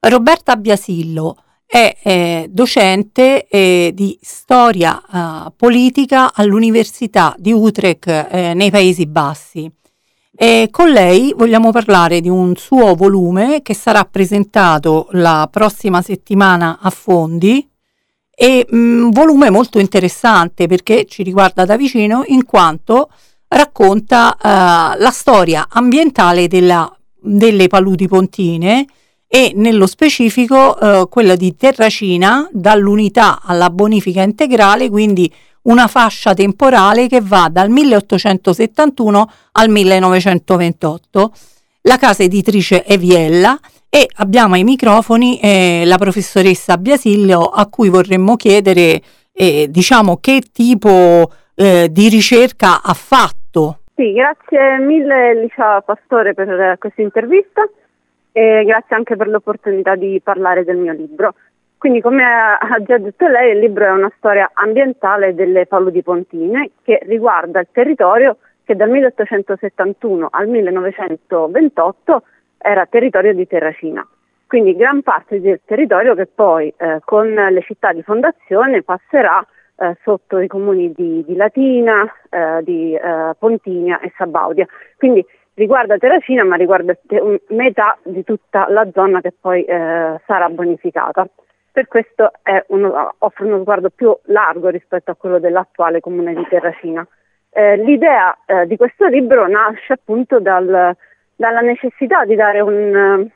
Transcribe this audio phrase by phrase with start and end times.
[0.00, 1.36] Roberta Biasillo
[1.66, 9.70] è eh, docente eh, di storia eh, politica all'Università di Utrecht eh, nei Paesi Bassi.
[10.40, 16.78] E con lei vogliamo parlare di un suo volume che sarà presentato la prossima settimana
[16.80, 17.68] a Fondi
[18.30, 23.10] e un mm, volume molto interessante perché ci riguarda da vicino in quanto
[23.48, 24.46] racconta uh,
[25.00, 26.88] la storia ambientale della,
[27.20, 28.86] delle paludi pontine
[29.28, 35.30] e nello specifico uh, quella di Terracina dall'unità alla bonifica integrale, quindi
[35.62, 41.32] una fascia temporale che va dal 1871 al 1928.
[41.82, 43.58] La casa editrice è Viella
[43.90, 49.00] e abbiamo ai microfoni eh, la professoressa Biasilio a cui vorremmo chiedere
[49.32, 53.80] eh, diciamo che tipo eh, di ricerca ha fatto.
[53.94, 57.68] Sì, grazie mille Licia Pastore per questa intervista
[58.38, 61.34] e grazie anche per l'opportunità di parlare del mio libro.
[61.76, 66.70] Quindi come ha già detto lei, il libro è una storia ambientale delle paludi pontine
[66.84, 72.22] che riguarda il territorio che dal 1871 al 1928
[72.58, 74.06] era territorio di Terracina.
[74.46, 79.44] Quindi gran parte del territorio che poi eh, con le città di fondazione passerà
[79.78, 84.66] eh, sotto i comuni di, di Latina, eh, di eh, Pontinia e Sabaudia.
[84.96, 85.24] Quindi
[85.58, 86.96] riguarda Terracina ma riguarda
[87.48, 91.28] metà di tutta la zona che poi eh, sarà bonificata
[91.72, 92.32] per questo
[92.68, 97.06] uno, offre uno sguardo più largo rispetto a quello dell'attuale comune di Terracina.
[97.50, 100.96] Eh, l'idea eh, di questo libro nasce appunto dal,
[101.36, 103.28] dalla necessità di dare un,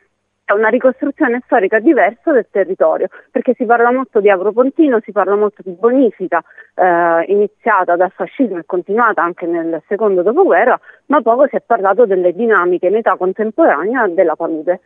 [0.52, 5.62] una ricostruzione storica diversa del territorio, perché si parla molto di agropontino, si parla molto
[5.64, 6.42] di bonifica
[6.74, 12.06] eh, iniziata dal fascismo e continuata anche nel secondo dopoguerra, ma poco si è parlato
[12.06, 14.80] delle dinamiche in età contemporanea della palude.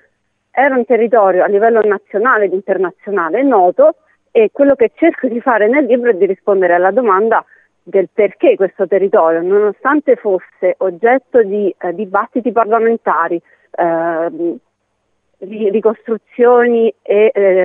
[0.50, 3.96] Era un territorio a livello nazionale ed internazionale noto
[4.30, 7.44] e quello che cerco di fare nel libro è di rispondere alla domanda
[7.82, 14.58] del perché questo territorio, nonostante fosse oggetto di eh, dibattiti parlamentari, eh,
[15.38, 17.64] ricostruzioni e eh,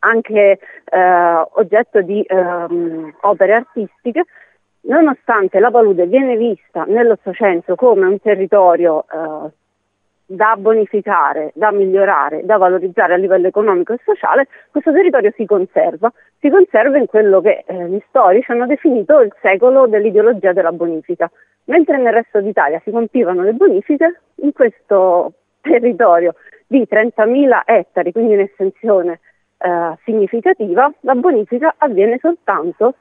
[0.00, 4.24] anche eh, oggetto di ehm, opere artistiche,
[4.82, 9.50] nonostante la palude viene vista nell'Ottocento come un territorio eh,
[10.26, 16.12] da bonificare, da migliorare, da valorizzare a livello economico e sociale, questo territorio si conserva,
[16.38, 21.30] si conserva in quello che eh, gli storici hanno definito il secolo dell'ideologia della bonifica.
[21.66, 26.34] Mentre nel resto d'Italia si compivano le bonifiche, in questo territorio
[26.78, 29.20] di 30.000 ettari, quindi un'estensione
[29.58, 32.96] eh, significativa, la bonifica avviene soltanto,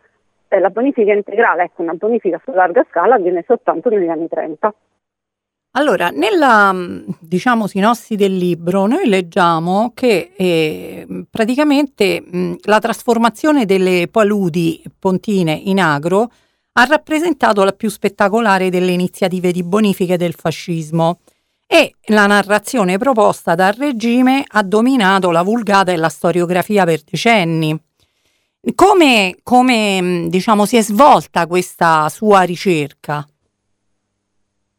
[0.47, 4.73] eh, la bonifica integrale, ecco una bonifica su larga scala avviene soltanto negli anni 30.
[5.75, 12.77] Allora, nella mm, diciamo sinossi del libro noi leggiamo che eh, praticamente mh, mm, la
[12.77, 16.29] trasformazione delle paludi pontine in agro
[16.73, 21.19] ha rappresentato la più spettacolare delle iniziative di bonifica del fascismo
[21.73, 27.75] e la narrazione proposta dal regime ha dominato la vulgata e la storiografia per decenni.
[28.75, 33.25] Come, come mm, diciamo, si è svolta questa sua ricerca?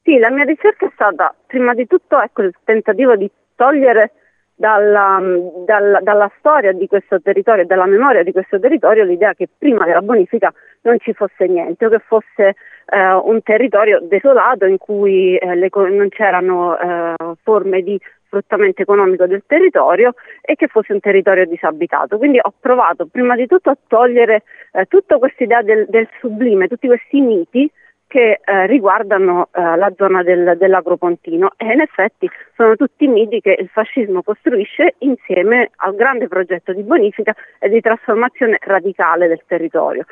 [0.04, 4.12] Sì, la mia ricerca è stata prima di tutto ecco, il tentativo di togliere
[4.54, 5.20] dalla,
[5.66, 10.00] dalla, dalla, storia di questo territorio, dalla memoria di questo territorio, l'idea che prima della
[10.00, 12.54] bonifica non ci fosse niente o che fosse
[12.86, 19.26] eh, un territorio desolato in cui eh, le, non c'erano eh, forme di sfruttamento economico
[19.26, 22.18] del territorio e che fosse un territorio disabitato.
[22.18, 24.42] Quindi ho provato prima di tutto a togliere
[24.72, 27.70] eh, tutta questa idea del, del sublime, tutti questi miti
[28.06, 33.56] che eh, riguardano eh, la zona del, dell'agropontino e in effetti sono tutti miti che
[33.58, 40.04] il fascismo costruisce insieme al grande progetto di bonifica e di trasformazione radicale del territorio.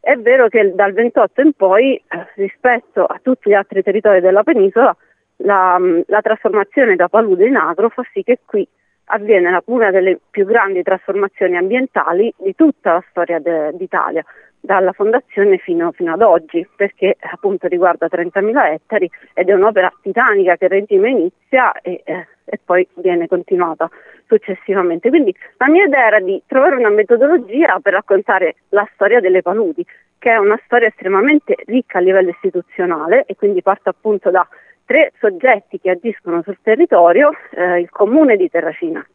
[0.00, 2.02] È vero che dal 28 in poi,
[2.36, 4.96] rispetto a tutti gli altri territori della penisola,
[5.38, 8.66] la, la trasformazione da palude in agro fa sì che qui
[9.10, 14.24] avviene una delle più grandi trasformazioni ambientali di tutta la storia de, d'Italia
[14.60, 20.56] dalla fondazione fino, fino, ad oggi, perché appunto riguarda 30.000 ettari ed è un'opera titanica
[20.56, 23.88] che il regime inizia e, eh, e poi viene continuata
[24.26, 25.08] successivamente.
[25.08, 29.84] Quindi la mia idea era di trovare una metodologia per raccontare la storia delle paludi,
[30.18, 34.46] che è una storia estremamente ricca a livello istituzionale e quindi parte appunto da
[34.84, 39.06] tre soggetti che agiscono sul territorio, eh, il comune di Terracina,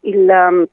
[0.00, 0.66] il, um,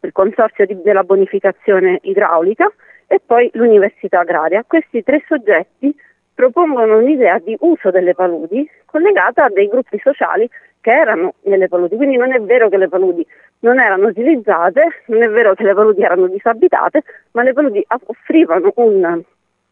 [0.00, 2.72] il consorzio di, della bonificazione idraulica,
[3.12, 4.62] e poi l'università agraria.
[4.64, 5.92] Questi tre soggetti
[6.32, 10.48] propongono un'idea di uso delle paludi collegata a dei gruppi sociali
[10.80, 11.96] che erano nelle paludi.
[11.96, 13.26] Quindi non è vero che le paludi
[13.60, 17.02] non erano utilizzate, non è vero che le paludi erano disabitate,
[17.32, 19.20] ma le paludi offrivano un,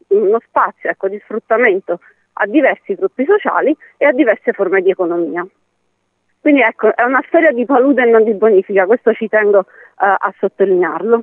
[0.08, 2.00] uno spazio ecco, di sfruttamento
[2.40, 5.46] a diversi gruppi sociali e a diverse forme di economia.
[6.40, 9.64] Quindi ecco, è una storia di palude e non di bonifica, questo ci tengo uh,
[9.96, 11.22] a sottolinearlo.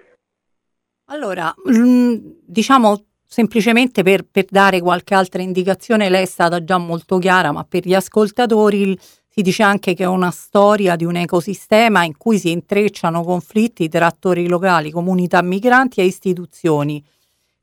[1.05, 2.15] Allora, mm,
[2.45, 7.63] diciamo semplicemente per, per, dare qualche altra indicazione, lei è stata già molto chiara, ma
[7.63, 12.37] per gli ascoltatori si dice anche che è una storia di un ecosistema in cui
[12.37, 17.03] si intrecciano conflitti tra attori locali, comunità migranti e istituzioni.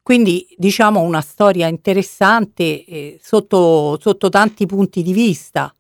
[0.03, 5.75] Quindi diciamo una storia interessante eh, sotto, sotto tanti punti di vista.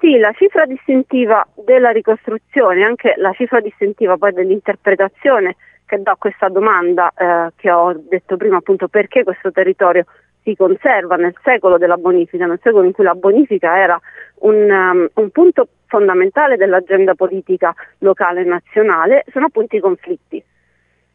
[0.00, 5.56] Sì, la cifra distintiva della ricostruzione, anche la cifra distintiva poi dell'interpretazione
[5.92, 10.06] che do questa domanda eh, che ho detto prima appunto perché questo territorio
[10.42, 14.00] si conserva nel secolo della bonifica, nel secolo in cui la bonifica era
[14.36, 20.42] un, um, un punto fondamentale dell'agenda politica locale e nazionale, sono appunto i conflitti.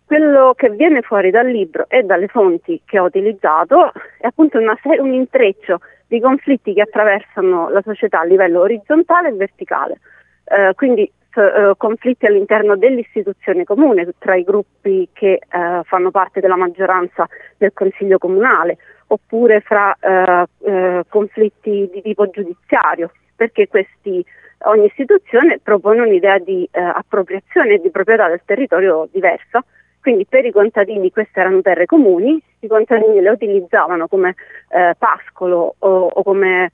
[0.06, 4.78] Quello che viene fuori dal libro e dalle fonti che ho utilizzato è appunto una,
[5.00, 10.00] un intreccio di conflitti che attraversano la società a livello orizzontale e verticale.
[10.46, 16.56] Eh, quindi eh, conflitti all'interno dell'istituzione comune tra i gruppi che eh, fanno parte della
[16.56, 24.24] maggioranza del Consiglio comunale oppure fra eh, eh, conflitti di tipo giudiziario perché questi,
[24.66, 29.64] ogni istituzione propone un'idea di eh, appropriazione e di proprietà del territorio diversa
[30.08, 34.36] quindi per i contadini queste erano terre comuni, i contadini le utilizzavano come
[34.70, 36.72] eh, pascolo o, o come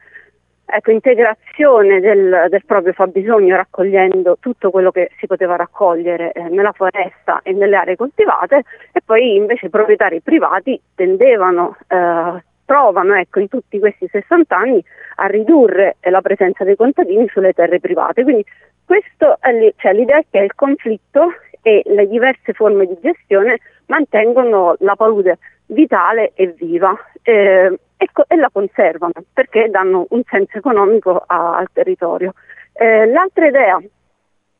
[0.65, 6.71] ecco, integrazione del, del, proprio fabbisogno raccogliendo tutto quello che si poteva raccogliere eh, nella
[6.71, 13.39] foresta e nelle aree coltivate e poi invece i proprietari privati tendevano, eh, provano ecco,
[13.39, 14.83] in tutti questi 60 anni
[15.15, 18.23] a ridurre la presenza dei contadini sulle terre private.
[18.23, 18.45] Quindi
[18.87, 24.95] è, cioè, l'idea è che il conflitto e le diverse forme di gestione mantengono la
[24.95, 25.37] palude
[25.67, 26.95] vitale e viva.
[27.21, 32.33] Eh, ecco, e la conservano perché danno un senso economico a, al territorio.
[32.73, 33.81] Eh, l'altra idea,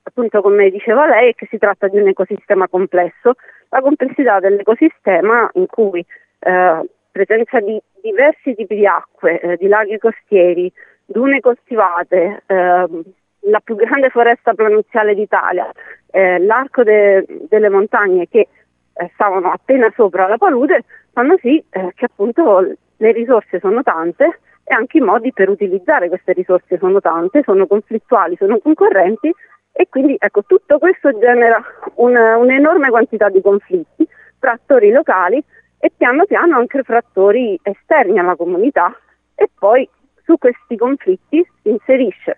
[0.03, 3.35] appunto come diceva lei, è che si tratta di un ecosistema complesso.
[3.69, 6.05] La complessità dell'ecosistema in cui
[6.39, 10.71] eh, presenza di diversi tipi di acque, eh, di laghi costieri,
[11.05, 13.01] dune coltivate, ehm,
[13.45, 15.69] la più grande foresta pronunciale d'Italia,
[16.11, 18.47] eh, l'arco de- delle montagne che
[18.93, 24.39] eh, stavano appena sopra la palude, fanno sì eh, che appunto le risorse sono tante
[24.63, 29.29] e anche i modi per utilizzare queste risorse sono tante, sono conflittuali, sono concorrenti
[29.73, 31.61] e quindi ecco, tutto questo genera
[31.95, 34.07] una, un'enorme quantità di conflitti
[34.39, 35.43] fra attori locali
[35.79, 38.97] e piano piano anche fra attori esterni alla comunità
[39.35, 39.87] e poi
[40.23, 42.37] su questi conflitti si inserisce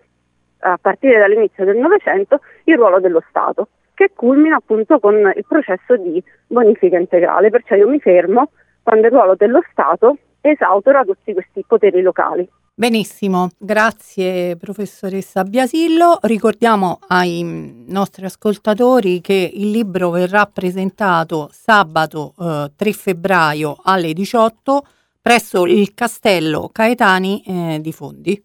[0.59, 5.95] a partire dall'inizio del Novecento il ruolo dello Stato che culmina appunto con il processo
[5.95, 8.49] di bonifica integrale, perciò io mi fermo
[8.81, 10.17] quando il ruolo dello Stato
[10.51, 12.47] esautora tutti questi poteri locali.
[12.77, 16.19] Benissimo, grazie professoressa Biasillo.
[16.23, 17.41] Ricordiamo ai
[17.87, 24.85] nostri ascoltatori che il libro verrà presentato sabato eh, 3 febbraio alle 18
[25.21, 28.43] presso il Castello Caetani eh, di Fondi.